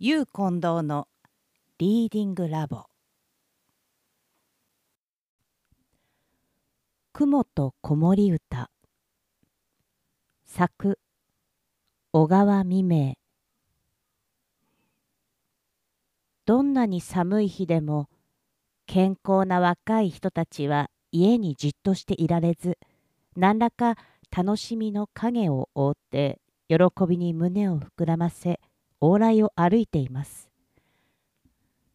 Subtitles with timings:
[0.00, 1.06] ゆう近藤の
[1.78, 2.86] リーディングラボ。
[7.12, 8.70] 雲と子守歌。
[10.44, 10.98] 作
[12.10, 13.14] 小川未明。
[16.44, 18.08] どんなに寒い日でも
[18.86, 22.78] 健康な若い人たちは家にじっとしていられず
[23.36, 23.94] 何らか
[24.36, 28.58] 楽しみの影を覆って喜びに胸を膨らませ
[29.06, 30.48] 往来を歩いています。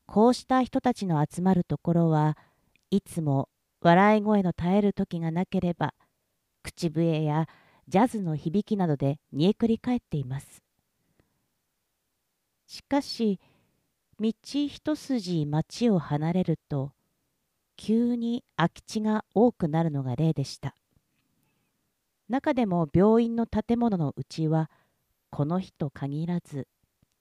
[0.06, 2.38] こうした人たちの集まるところは
[2.92, 3.50] いつも
[3.82, 5.96] 笑い声の絶える時がなければ
[6.62, 7.48] 口笛や
[7.88, 10.62] ジャズの響きなどで煮えくり返っています。
[12.68, 13.40] しかし
[14.20, 16.92] 道一筋町を離れると
[17.76, 20.76] 急に空き地が多くなるのが例でした。
[22.28, 24.70] 中でも病院の建物のうちは
[25.32, 26.68] この日と限らず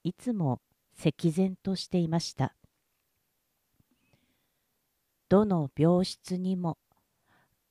[0.03, 0.61] いつも
[0.97, 2.55] 赤然としていました。
[5.29, 6.77] どの病室にも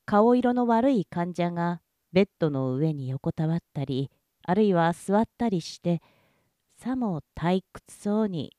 [0.05, 1.81] 顔色の悪い患者が
[2.13, 4.11] ベッドの上に横たわったり
[4.43, 6.01] あるいは座ったりして
[6.77, 8.55] さも退屈そうに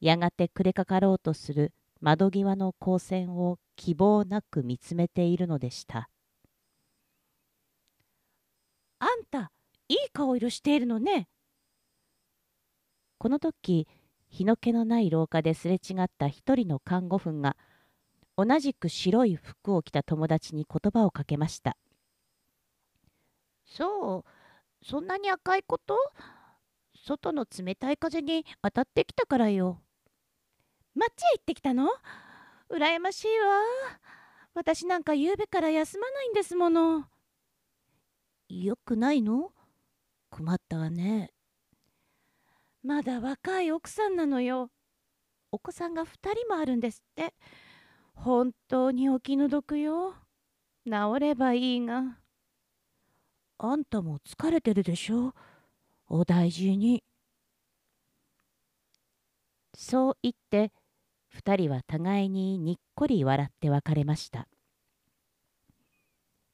[0.00, 6.10] やがて暮れかかろうとする窓際の光線を希望なく見つめているのでした。
[8.98, 9.52] あんた
[9.88, 11.28] いい顔色しているのね。
[13.20, 13.86] この時
[14.30, 17.54] 日の気のない廊下ですれ違った一人の看護婦が
[18.34, 21.76] 同じく白い服を着た友達に言葉をかけました。
[23.66, 24.24] そう
[24.82, 25.98] そんなに赤いこと？
[26.96, 29.82] 外の冷たい風に当たってきたからよ
[30.94, 31.90] 町へ行ってきたの？
[32.70, 33.60] 羨ましいわ。
[34.54, 37.04] 私なんか夕べから休まないんですもの
[38.48, 39.52] よくないの？
[40.30, 41.32] 困ったわね
[42.82, 44.70] まだ若い奥さんなのよ。
[45.52, 47.34] お子さんが2人もあるんですって。
[48.14, 50.14] 本当にお気の毒よ。
[50.86, 52.18] 治ればいいが。
[53.58, 55.34] あんたも疲れてるでしょ？
[56.08, 57.04] お大事に。
[59.74, 60.72] そう言って
[61.34, 64.48] 2人は互いににっこり笑って別れました。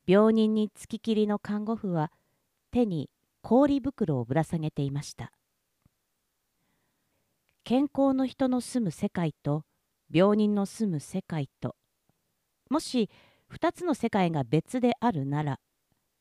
[0.07, 2.11] 病人につききりの看護婦は
[2.73, 3.11] 手に
[3.43, 5.33] 氷袋をぶら下げていました。
[7.69, 9.65] 健康の人の住む世界と
[10.09, 11.75] 病人の住む世界と。
[12.71, 13.11] もし
[13.53, 15.59] 2つの世界が別であるなら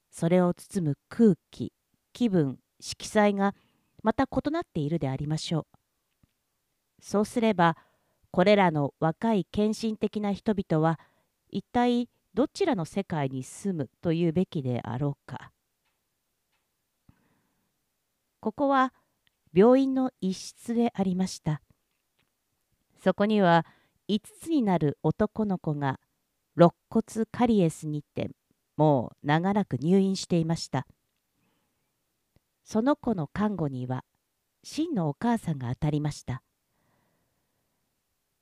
[0.09, 1.71] それを包む空気
[2.13, 3.53] 気分色彩が
[4.01, 6.25] また異なっているでありましょう。
[6.99, 7.77] そうすれば
[8.31, 10.99] これらの若い献身的な人々は
[11.51, 15.51] 一体どちらの世界に住むというべきであろうか。
[18.39, 18.95] ここは
[19.55, 21.61] 病院の一室でありました。
[23.01, 23.65] そこには
[24.09, 26.01] 5つになる男の子が
[26.57, 28.31] 肋骨カリエスにて
[28.75, 30.85] もう長らく入院していました。
[32.65, 34.03] その子の看護には
[34.63, 36.41] 真のお母さんが当たりました。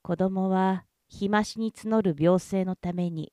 [0.02, 3.31] 子供は日増しに募る病勢のために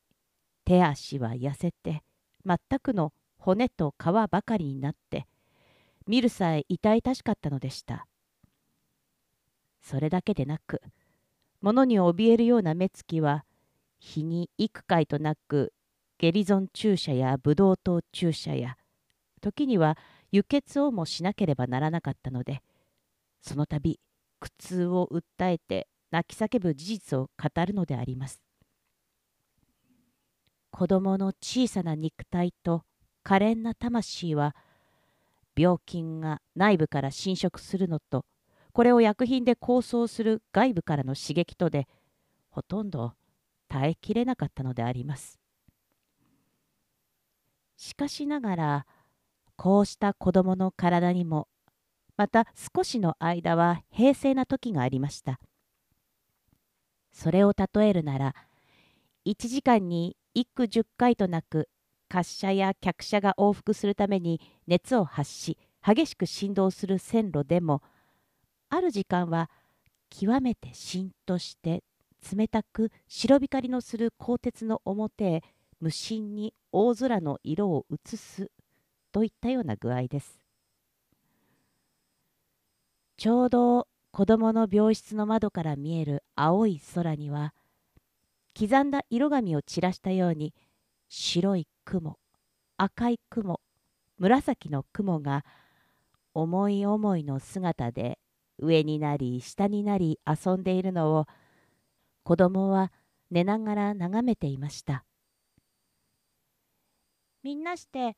[0.67, 2.03] 手足は痩せて
[2.45, 5.27] 全くの骨と皮ばかりになって
[6.11, 8.09] 見るさえ痛々しかったのでした。
[9.81, 10.83] それだけでなく、
[11.61, 13.45] 物に怯えるような目つきは、
[14.01, 15.73] 日に幾回となく
[16.19, 18.77] ゲリゾン注射やブドウ糖注射や、
[19.41, 19.97] 時には
[20.33, 22.61] 輸血をもしなければならなかったので、
[23.41, 24.01] その度
[24.41, 28.43] 苦痛を訴えて泣き叫ぶ事実を語るのであります。
[30.73, 32.83] 子供の小さな肉体と
[33.23, 34.57] 可憐な魂は
[35.57, 38.25] 病菌が内部から侵食するのと
[38.73, 41.89] これを薬品で構想する外部からの刺激とで
[42.51, 43.15] ほとんど
[43.69, 45.39] 耐えきれなかったのであります。
[47.77, 48.87] しかしながら
[49.57, 51.49] こうした子供の体にも
[52.17, 55.41] また少しの間は平静な時がありました。
[57.13, 58.35] それを例えるなら
[59.27, 61.69] 1時間に一句10回となく
[62.11, 67.83] 滑車や客車が往復するために熱を発し激しく振動する線路でも
[68.69, 69.49] ある時間は
[70.11, 71.83] 極めてしんとして
[72.37, 75.43] 冷たく白光のする鋼鉄の表へ
[75.81, 78.51] 無心に大空の色を映す
[79.13, 80.41] といったような具合です。
[83.17, 87.55] ちょうど子供の病室の窓から見える青い空には
[88.59, 90.55] 刻んだ色紙を散らしたように
[91.09, 92.21] 白い雲
[92.77, 93.61] 赤い雲
[94.17, 95.45] 紫の雲が
[96.35, 98.21] 思い思いの姿で
[98.59, 101.27] 上になり下になり遊んでいるのを
[102.23, 102.93] 子供は
[103.33, 105.05] 寝ながら眺めていました。
[107.43, 108.17] みんなして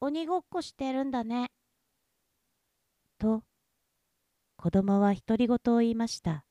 [0.00, 1.50] 鬼ごっこしてるんだね。
[3.18, 3.42] と
[4.56, 6.46] 子供は独り言を言いました。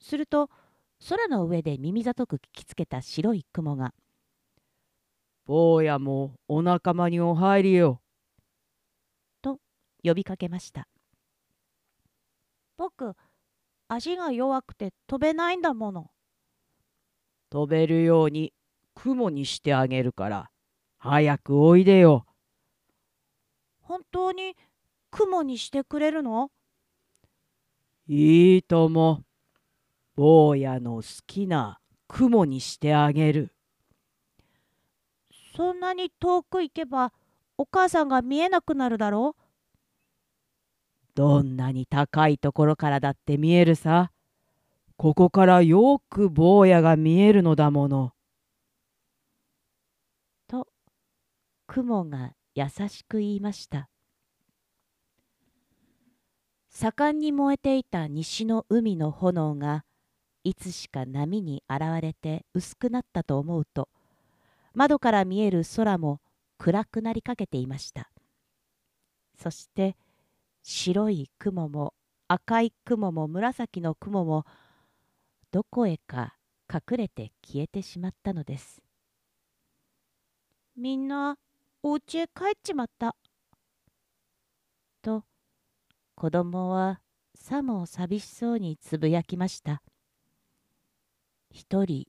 [0.00, 0.50] すると
[1.08, 3.92] 空の上で耳ざとく聞きつけた白い雲が
[5.44, 8.00] 「坊やもお仲間にお入りよ」
[9.42, 9.60] と
[10.02, 10.88] 呼びかけました。
[12.76, 13.14] 僕
[13.88, 16.10] 足が弱くて飛べないんだもの。
[17.50, 18.52] 飛べるように
[18.94, 20.50] 雲にしてあげるから
[20.98, 22.26] 早くおいでよ。
[23.80, 24.56] 本当に
[25.10, 26.50] 雲にしてくれるの？
[28.06, 29.24] いいとも。
[30.14, 33.54] 坊やの好きな雲にしてあげる。
[35.54, 37.12] そんなに遠く行けば
[37.58, 39.42] お母さんが見えなくなるだろう？
[41.14, 44.10] どんなに高いところからだって見えるさ。
[44.96, 48.12] ここからよく坊やが見えるのだもの。
[50.46, 50.68] と
[51.66, 53.88] 雲が優しく言いました。
[56.70, 59.84] 盛んに燃えていた西の海の炎が
[60.44, 63.88] いつしか波に現れて薄くなったと思うと
[64.74, 66.20] 窓から見える空も
[66.58, 68.10] 暗くなりかけていました。
[69.38, 69.96] そして
[70.62, 71.94] 白い雲も
[72.28, 74.46] 赤い雲も紫の雲も
[75.50, 76.36] どこへか
[76.72, 78.80] 隠れて消えてしまったのです。
[80.76, 81.36] みんな
[81.82, 83.16] お家へ帰っちまった。
[85.02, 85.24] と
[86.14, 87.00] 子供は
[87.34, 89.82] さも寂しそうにつぶやきました。
[91.50, 92.06] 一人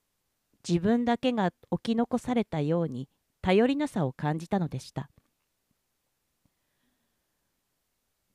[0.68, 3.10] 自分だけが置き残されたように
[3.42, 5.10] 頼りなさを感じたのでした。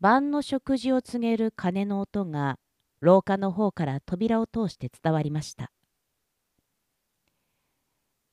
[0.01, 2.59] 晩の食事を告げる鐘の音が
[3.01, 5.73] 廊下の方から扉を通して伝わりました。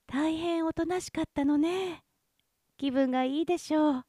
[0.07, 2.03] 大変おとなしかったのね。
[2.77, 4.03] 気分がいいでしょう。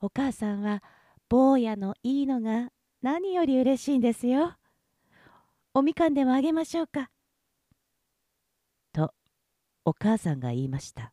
[0.00, 0.82] お母さんは
[1.28, 2.68] 坊やのいいのが
[3.02, 4.54] 何より嬉しいんですよ。
[5.74, 7.10] おみかんでもあげましょうか。
[9.84, 11.12] お母さんが言いました。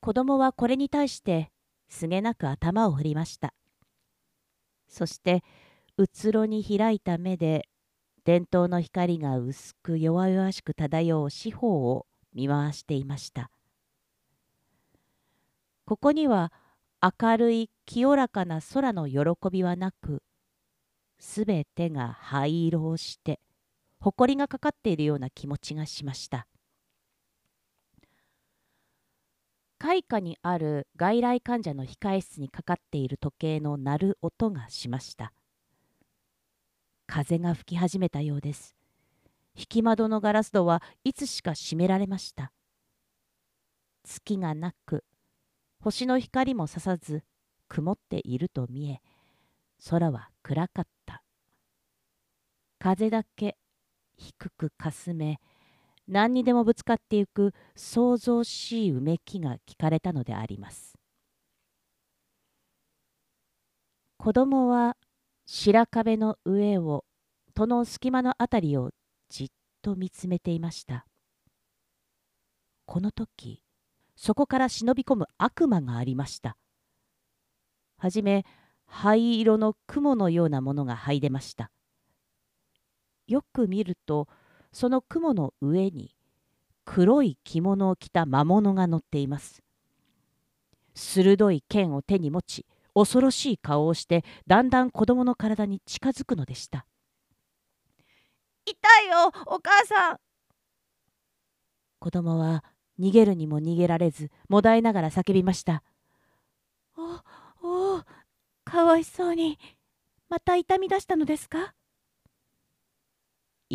[0.00, 1.50] 子供はこれに対して
[1.88, 3.54] すげなく頭を振りました。
[4.88, 5.42] そして
[5.96, 7.68] うつろに開いた目で
[8.24, 13.50] 伝統の光が薄く弱々しく漂う四方を見回していました。
[15.84, 16.52] ここには
[17.02, 19.20] 明るい清らかな空の喜
[19.50, 20.22] びはなく
[21.18, 23.40] すべてが灰色をして
[24.04, 26.46] 埃がかかっているような気持ちがしました。
[29.78, 35.32] 開花にある外来患者の控え室にかかっている時計の鳴る音がしました。
[37.06, 38.76] 風が吹き始めたようです。
[39.56, 42.52] 引き窓のガラス戸はいつしか閉められました。
[44.04, 45.02] 月がなく
[45.80, 47.22] 星の光もささず
[47.68, 49.00] 曇っていると見え
[49.88, 51.22] 空は暗かった。
[52.78, 53.56] 風だけ
[54.16, 55.38] 低くかすめ
[56.06, 60.94] 何にでもぶつかってゆく想像しいうめきが聞かれたのであります。
[64.18, 64.96] 子供は
[65.46, 67.04] 白壁の上を
[67.54, 68.90] 戸の隙間のあたりを
[69.28, 69.48] じっ
[69.82, 71.06] と見つめていました。
[72.86, 73.62] この時
[74.16, 76.56] そこから忍び込む悪魔がありました。
[77.96, 78.44] はじめ
[78.86, 81.70] 灰色の雲のようなものが這い出ました。
[83.26, 84.28] よく見ると
[84.72, 86.14] その雲の上に
[86.84, 89.62] 黒い着物を着た魔物が乗っています。
[90.94, 96.86] 鋭い剣を手に持ち恐ろしい顔をしてだんだん子供の体に近づくのでした。
[98.66, 100.20] 痛いよお母さん。
[101.98, 102.62] 子供は
[103.00, 105.82] 逃げるにも逃げられずもだえながら叫びました。
[106.96, 108.02] おお
[108.64, 109.58] かわいそうに
[110.28, 111.74] また痛み出したのですか？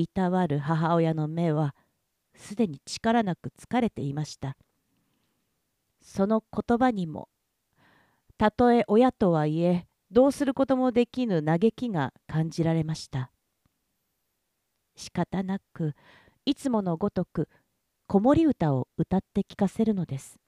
[0.02, 1.76] いたわる母親の目は
[2.34, 4.56] すでに力なく疲れていました。
[6.02, 7.28] その言葉にも
[8.38, 13.30] たとえ親とはいえどうすることもできぬ嘆きが感じられました。
[14.96, 15.96] 仕方なく
[16.46, 17.50] いつものごとく
[18.08, 20.40] 子守歌を歌って聞かせるのです。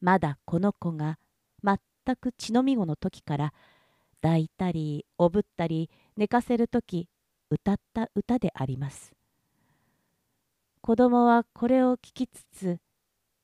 [0.00, 1.18] まだこの子が
[1.64, 1.78] 全
[2.16, 3.52] く血のみ子の時から
[4.22, 7.08] 抱いたりおぶったり寝かせる時
[7.54, 9.12] 歌った歌であります。
[10.80, 12.78] 子供はこれを聞きつつ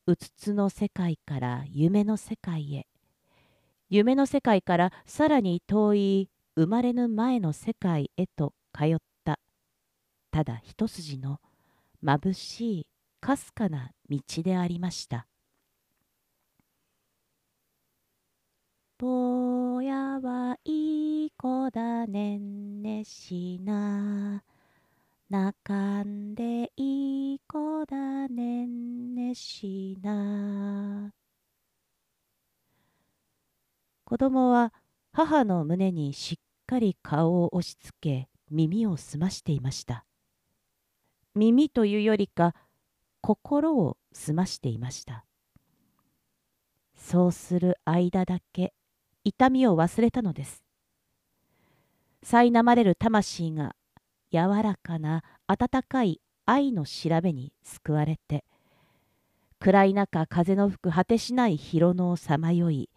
[0.06, 2.88] うつつの世界から夢の世界へ。
[3.88, 9.38] 夢の世界からさらに遠い生まれぬ前の世界へと通った。
[10.32, 11.38] ただ一筋の
[12.02, 12.86] 眩しい
[13.20, 15.28] かすかな道でありました。
[18.98, 22.59] 坊やはいい子だねん。
[22.80, 24.42] ねしな。
[25.28, 31.12] 泣かんでいい子だねんねしな。
[34.04, 34.72] 子供は
[35.12, 40.04] 母の胸にしっかり顔を押しつけ耳を澄ましていました。
[41.34, 42.54] 耳というよりか
[43.20, 45.24] 心を澄ましていました。
[46.96, 48.72] そうする間だけ
[49.22, 50.69] 痛みを忘れたのです。
[52.24, 53.74] 苛まれる魂が
[54.32, 58.44] 柔らかな温かい愛の調べに救われて
[59.58, 62.88] 暗い中風の吹く果てしない広野をさまよい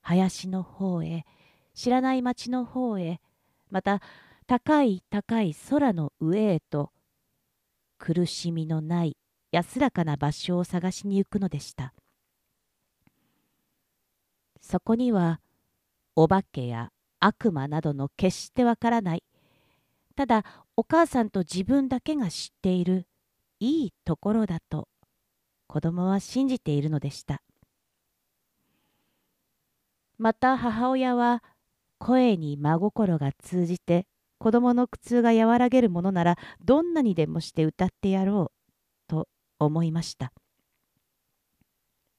[0.00, 1.24] 林の方へ
[1.74, 3.20] 知らない町の方へ
[3.70, 4.00] また
[4.46, 6.90] 高い高い空の上へと
[7.98, 9.16] 苦しみのない
[9.52, 11.94] 安らかな場所を探しに行くのでした。
[14.60, 15.40] そこには
[16.16, 16.90] お化けや
[17.24, 19.22] 悪魔などの決してわからない。
[20.16, 20.44] ただ
[20.76, 23.06] お母さんと自分だけが知っている
[23.60, 24.88] いいところだと
[25.68, 27.42] 子供は信じているのでした。
[30.18, 31.42] また母親は
[31.98, 34.06] 声に真心が通じて
[34.38, 38.52] 子供の苦痛が和らげるものならどんなにでもして歌ってやろう
[39.08, 40.32] と思いました。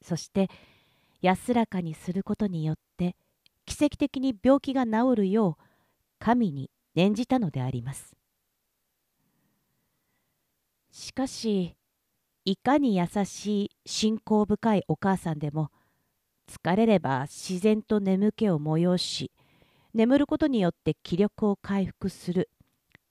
[0.01, 0.49] そして
[1.21, 3.15] 安らかにすることによって
[3.65, 5.63] 奇跡的に病気が治るよう
[6.19, 8.15] 神に念じたのであります。
[10.91, 11.75] しかし
[12.45, 15.71] いかに優しい信仰深いお母さんでも
[16.47, 19.31] 疲れれば自然と眠気を催し
[19.93, 22.49] 眠ることによって気力を回復する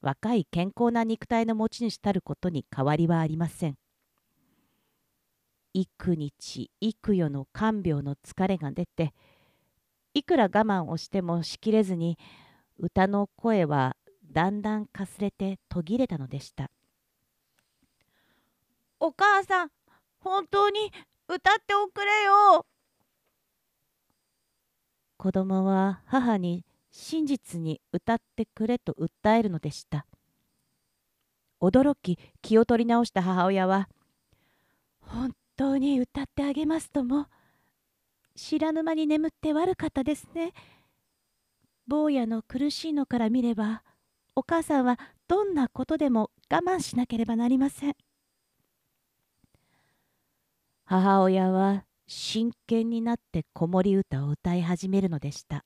[0.00, 3.76] 若い健康な肉体の持ち主たることに変わりはありません。
[5.74, 9.14] 幾日幾夜の看病の疲れが出て
[10.14, 12.18] いくら我慢をしてもしきれずに
[12.78, 13.96] 歌の声は
[14.30, 16.70] だんだんかすれて途切れたのでした。
[19.00, 19.70] お母さん
[20.20, 20.92] 本当に
[21.28, 22.66] 歌っておくれよ。
[25.16, 30.06] 子供は母に真実に歌ってくれと訴えるのでした。
[31.60, 33.88] 驚き気を取り直した母親は
[35.00, 37.26] 本当に歌ってあげますとも
[38.34, 40.52] 知らぬ間に眠って悪かったですね。
[41.86, 43.82] 坊やの苦しいのから見れば
[44.34, 44.98] お母さんは
[45.28, 47.96] どんなことでも我慢しなければなりません。
[50.84, 55.64] 母親は真剣になって子守歌を歌い始めるのでした。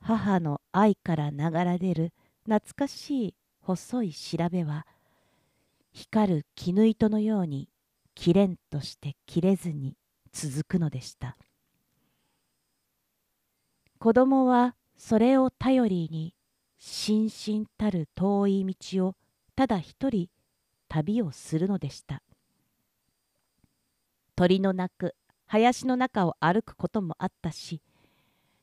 [0.00, 2.12] 母の愛から流れ出る
[2.44, 4.86] 懐かしい細い調べは
[5.92, 7.68] 光る絹糸のように
[8.14, 9.96] きれんとして切れずに
[10.32, 11.36] 続くのでした。
[13.98, 16.34] 子供はそれを頼りに
[16.78, 19.14] しんしんたる遠い道を
[19.54, 20.28] ただ一人
[20.88, 22.22] 旅をするのでした。
[24.36, 25.14] 鳥の鳴く
[25.46, 27.82] 林の中を歩くこともあったし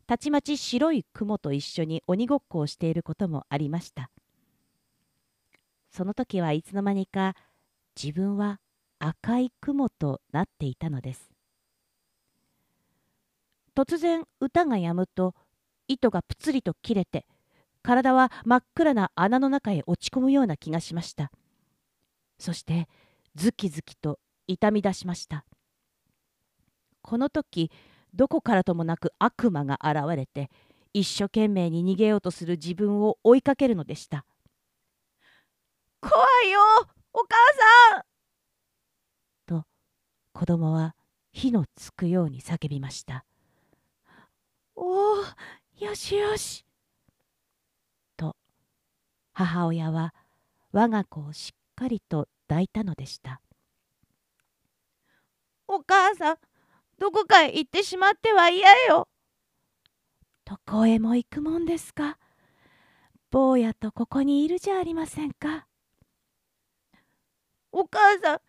[0.07, 4.09] たちまち白い雲と一緒に鬼ごっこをしていることもありました。
[5.91, 7.36] その時はいつの間にか
[8.01, 8.59] 自分は
[9.00, 11.37] 赤い雲となっていたのです。
[13.77, 15.36] 突然歌が止むと
[15.88, 17.27] 糸がぷつりと切れて
[17.84, 21.31] 体は真っ暗な穴の中へ落ち込むような気がしました。
[22.39, 22.88] そして
[23.36, 24.17] ズキズキと
[24.48, 25.46] 痛み出しました。
[27.03, 27.69] この時
[28.15, 30.50] どこからともなく悪魔が現れて
[30.91, 34.25] 一生懸命に逃げようとする自分を追いかけるのでした。
[36.01, 36.15] 怖
[36.48, 36.60] いよ
[37.13, 37.36] お母
[37.93, 39.62] さん！
[39.62, 39.67] と
[40.34, 40.96] 子供は
[41.31, 43.26] 火のつくように叫びました。
[45.79, 46.65] よしよし
[48.15, 48.36] と
[49.33, 50.13] 母親は
[50.71, 53.41] 我が子をしっかりと抱いたのでした
[55.67, 56.38] お母さん
[57.00, 59.07] どこかへ行ってしまっては嫌よ。
[60.45, 62.17] どこへも行くもんですか？
[63.29, 65.67] 坊やとここにいるじゃありませんか。
[67.71, 68.39] お母さん、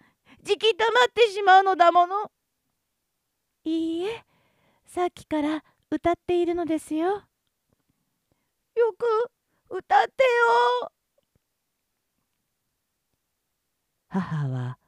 [0.43, 2.31] じきたまってしまうのだもの。
[3.65, 4.25] いいえ、
[4.87, 7.09] さっきから歌っているのですよ。
[7.09, 7.25] よ
[8.97, 9.31] く
[9.71, 10.25] 歌って
[10.83, 10.93] よ。
[14.09, 14.79] 母は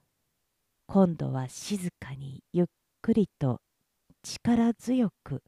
[0.86, 2.66] 今度は静かにゆっ
[3.00, 3.60] くりと
[4.22, 5.42] 力強く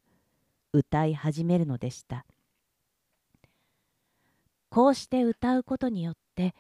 [0.73, 2.25] 歌い始めるのでした
[4.71, 6.55] こうして歌うことによって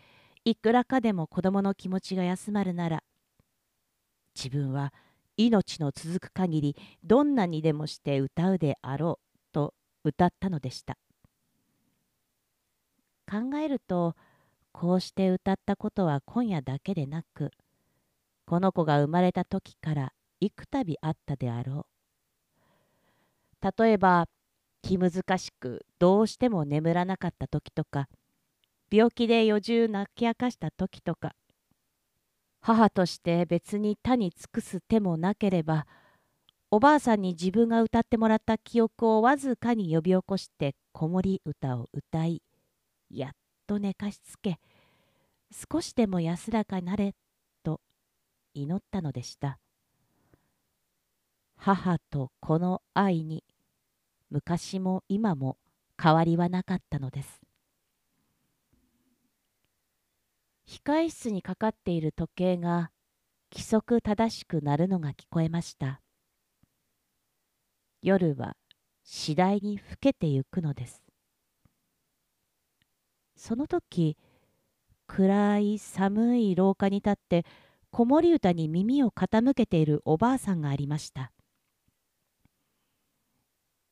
[0.44, 3.02] いくらかでも子供の気持ちが休まるなら
[4.34, 4.92] 自分は
[5.46, 10.98] 命の続く限りどんなにでもして歌うであろうと歌ったのでした。
[13.30, 14.14] 考えると
[14.72, 17.50] こうして歌ったことは今夜だけでなく
[18.46, 21.86] この子が生まれた時から幾度あったであろ
[23.62, 23.82] う。
[23.84, 24.26] 例えば
[24.82, 28.08] 気難しくどうしても眠らなかった時とか
[28.90, 31.34] 病気で夜中泣き明かした時とか
[32.62, 35.86] 母として別に他に尽くす手もなければ
[36.70, 42.40] おばあさんに自分が歌ってもらった記憶をわずかに呼び起こして子守歌を歌い
[43.10, 43.30] やっ
[43.66, 44.58] と寝かしつけ
[45.70, 47.14] 少しでも安らかなれ
[47.62, 47.80] と
[48.54, 49.58] 祈ったのでした。
[51.56, 53.44] 母と子の愛に
[54.30, 55.58] 昔も今も
[56.02, 57.40] 変わりはなかったのです。
[60.84, 62.90] 控室にかかっている時計が
[63.52, 66.00] 規則正しく鳴るのが聞こえました。
[68.02, 68.56] 夜は
[69.04, 71.02] 次第に更けてゆくのです。
[73.36, 74.16] その時
[75.08, 77.44] 暗い寒い廊下に立って
[77.90, 81.32] 子守歌に耳を傾けているおばあさんがありました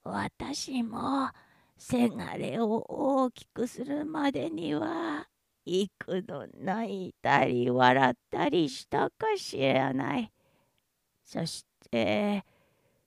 [0.04, 1.28] 私も
[1.76, 5.26] せがれを大きくするまでには
[5.72, 10.32] 幾度泣いたり笑ったりしたかしらない。
[11.24, 12.44] そして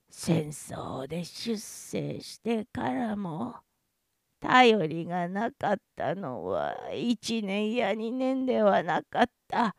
[0.08, 3.56] 戦争で出征してからも
[4.40, 9.76] 頼りがなかったのは1年や2年ではなかった。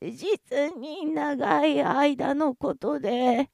[0.00, 3.50] 実に長い間のことで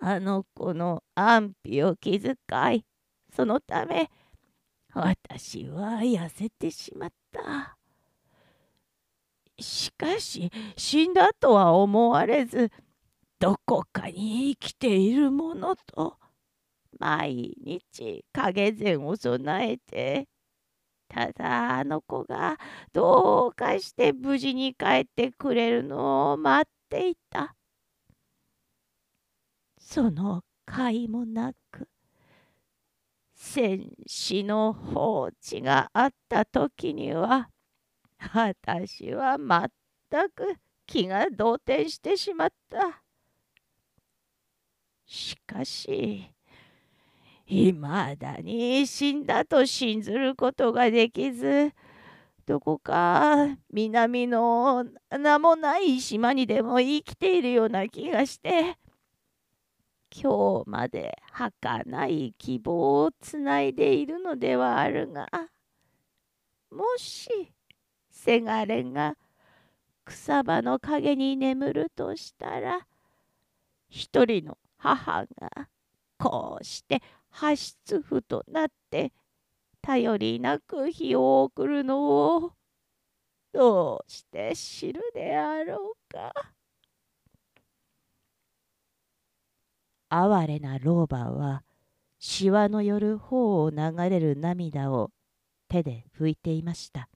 [0.00, 2.36] あの子の安否を気遣
[2.74, 2.84] い
[3.34, 4.10] そのため
[4.94, 7.76] 私は痩せてしまった。
[9.58, 12.70] しかし死んだとは思われず
[13.38, 16.18] どこかに生きているものと
[16.98, 20.28] 毎日影膳を備えて
[21.08, 22.58] ただあの子が
[22.92, 27.54] どうかして無事に帰ってくれるのを待っていた。
[29.78, 31.88] その甲斐もなく
[33.46, 37.50] 戦死の放置があった時には
[38.32, 43.02] 私は全く気が動転してしまった。
[45.06, 46.32] しかし
[47.46, 51.72] いまだに死んだと信ずることができず
[52.46, 58.78] どこか南の名もない島にでも生きているような気がして
[60.16, 65.28] 今日まで儚い希望をつないでいるのではあるが
[66.70, 67.52] もし
[68.10, 69.16] せがれが
[70.04, 72.86] 草場の陰に眠るとしたら
[73.88, 75.68] 一人の母が
[76.18, 79.12] こうして発出婦となって
[79.82, 82.52] 頼りなく日を送るのを
[83.52, 86.53] どうして知るであろうか。
[90.22, 91.62] 哀れな老婆は
[92.18, 95.10] しわのよる方を流れる涙を
[95.68, 97.08] 手で拭いていました。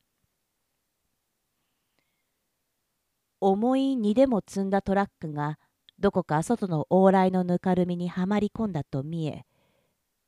[3.40, 5.58] 重い荷でも積んだトラックが
[6.00, 9.44] どこか外の往来のぬかるみにはまり込んだと見え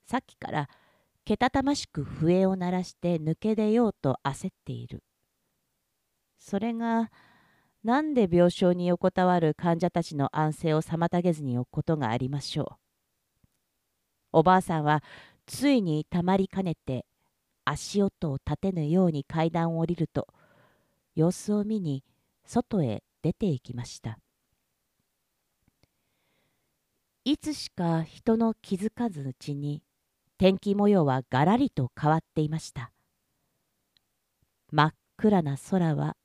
[0.06, 0.68] さっきから
[1.24, 5.02] けたたましく笛を鳴らして抜け出ようと焦っている。
[6.38, 7.10] それが
[7.82, 12.80] なんで病床に横たわる患者たちの安静を妨げずに置くことがありましょう。
[14.32, 15.02] おばあさんは
[15.46, 17.04] ついにたまりかねて
[17.64, 20.28] 足音を立てぬように階段を降りると
[21.14, 22.04] 様子を見に
[22.44, 24.18] 外へ出て行きました
[27.24, 29.82] いつしか人の気づかずうちに
[30.38, 32.92] 天気模様はがらりと変わっていました
[34.72, 36.16] 真っ暗な空は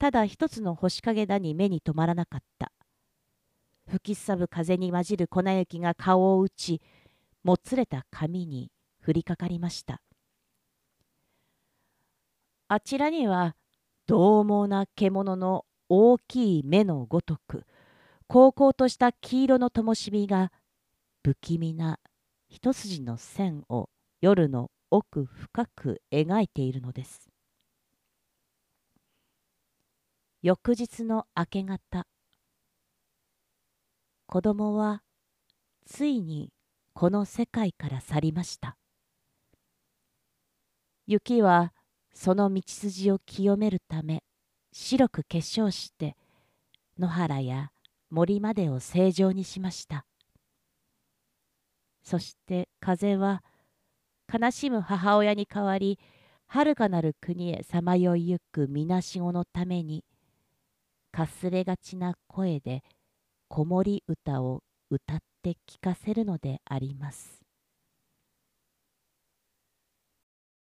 [0.00, 2.72] ただ一つの星影だに目に留まらなかった。
[3.86, 6.80] 吹きすさぶ風に混じる粉雪が顔を打ち
[7.44, 8.72] もつれた髪に
[9.06, 10.00] 降りかかりました。
[12.68, 13.56] あちらには
[14.08, 17.66] 獰猛な獣の大きい目のごとく
[18.26, 20.50] 高々とした黄色の灯火が
[21.22, 21.98] 不気味な
[22.48, 23.90] 一筋の線を
[24.22, 27.29] 夜の奥深く描いているのです。
[30.42, 32.06] 翌日の明け方。
[34.26, 35.02] 子供は
[35.84, 36.50] ついに
[36.94, 38.78] この世界から去りました。
[41.06, 41.74] 雪は
[42.14, 44.22] その道筋を清めるため
[44.72, 46.16] 白く化粧して
[46.98, 47.70] 野原や
[48.08, 50.06] 森までを正常にしました。
[52.02, 53.42] そして風は
[54.32, 55.98] 悲しむ母親に代わり
[56.46, 60.02] 遥かなる国へさまよいゆくみなしごのために
[61.12, 62.82] かすれがちな声で
[63.48, 67.40] 子守歌を歌って聞かせるのであります。